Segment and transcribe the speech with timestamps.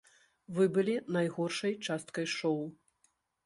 [0.55, 2.61] Вы былі найгоршай часткай шоу.